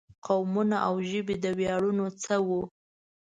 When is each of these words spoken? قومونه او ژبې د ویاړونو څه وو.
قومونه 0.25 0.77
او 0.87 0.95
ژبې 1.09 1.35
د 1.43 1.45
ویاړونو 1.57 2.05
څه 2.23 2.35
وو. 2.47 2.61